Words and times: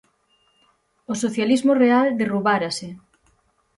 O 1.11 1.13
socialismo 1.23 1.73
real 1.83 2.05
derrubárase. 2.21 2.87